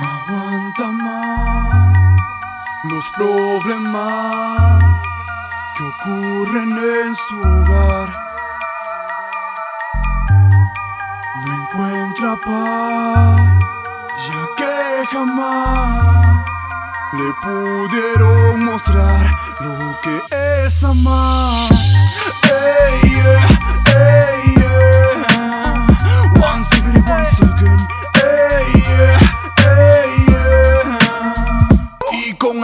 [0.00, 1.94] No aguanta más
[2.84, 4.82] los problemas
[5.76, 8.08] que ocurren en su hogar.
[11.44, 13.58] No encuentra paz,
[14.26, 16.44] ya que jamás
[17.12, 19.30] le pudieron mostrar
[19.60, 20.22] lo que
[20.66, 21.68] es amar.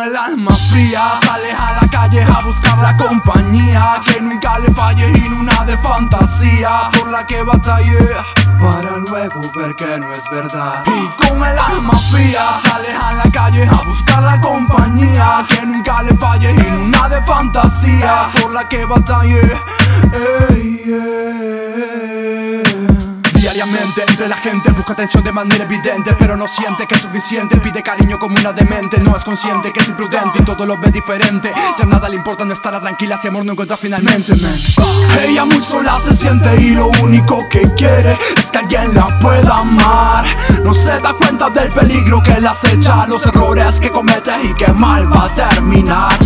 [0.00, 4.70] Con el alma fría sales a la calle a buscar la compañía que nunca le
[4.72, 7.98] falle y una de fantasía por la que batallé
[8.60, 10.82] para luego ver que no es verdad.
[10.86, 16.02] Y con el alma fría sales a la calle a buscar la compañía que nunca
[16.02, 19.42] le falle y una de fantasía por la que batallé.
[23.96, 27.82] Entre la gente busca atención de manera evidente Pero no siente que es suficiente Pide
[27.82, 31.52] cariño como una demente No es consciente que es imprudente y todo lo ve diferente
[31.76, 34.32] Ya nada le importa no estará tranquila si amor no encuentra finalmente.
[35.22, 39.58] Ella muy sola se siente y lo único que quiere Es que alguien la pueda
[39.58, 40.24] amar
[40.62, 44.72] No se da cuenta del peligro que la acecha Los errores que comete y que
[44.72, 46.16] mal va a terminar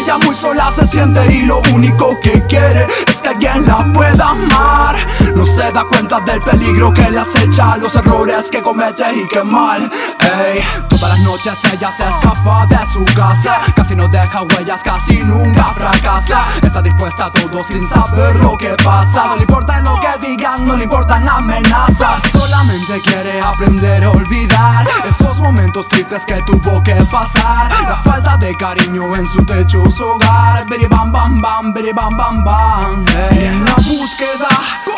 [0.00, 4.30] Ella muy sola se siente y lo único que quiere Es que alguien la pueda
[4.30, 4.96] amar
[5.34, 9.42] No se da cuenta del peligro que le acecha Los errores que comete y que
[9.42, 9.90] mal.
[10.20, 13.60] Ey, Todas las noches ella se escapa de su casa.
[13.74, 16.46] Casi no deja huellas, casi nunca fracasa.
[16.62, 19.26] Está dispuesta a todo sin saber lo que pasa.
[19.26, 22.22] No le importa lo que digan, no le importan amenazas.
[22.32, 27.68] Solamente quiere aprender a olvidar Esos momentos tristes que tuvo que pasar.
[27.82, 30.66] La falta de cariño en su techo, su hogar.
[30.66, 33.04] Biri bam bam bam, biri bam bam bam.
[33.30, 34.48] En la búsqueda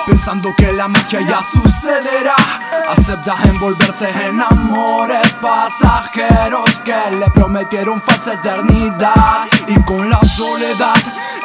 [0.07, 1.41] Pensando que la magia ya
[2.01, 2.35] sucederá
[2.89, 9.47] Acepta envolverse en amores pasajeros Que le prometieron falsa eternidad.
[9.69, 10.97] Y con la soledad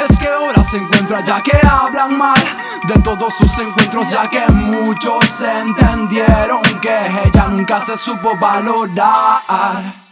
[0.08, 2.42] Es que ahora se encuentra ya que hablan mal
[2.88, 10.05] De todos sus encuentros ya que muchos entendieron Que ella nunca se supo valorar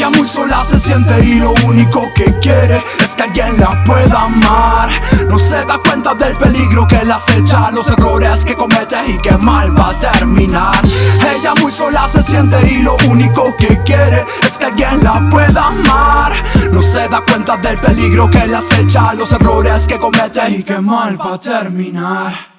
[0.00, 4.22] Ella muy sola se siente y lo único que quiere es que alguien la pueda
[4.22, 4.88] amar.
[5.28, 9.32] No se da cuenta del peligro que la acecha, los errores que comete y que
[9.32, 10.82] mal va a terminar.
[11.36, 15.66] Ella muy sola se siente y lo único que quiere es que alguien la pueda
[15.66, 16.32] amar.
[16.72, 20.78] No se da cuenta del peligro que la acecha, los errores que comete y que
[20.78, 22.49] mal va a terminar.